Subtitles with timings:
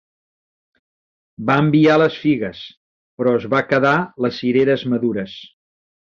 [1.49, 2.61] Va enviar les figues,
[3.21, 3.93] però es va quedar
[4.27, 5.37] les cireres madures.